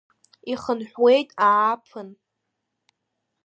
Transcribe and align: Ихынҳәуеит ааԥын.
Ихынҳәуеит 0.51 1.29
ааԥын. 1.47 2.09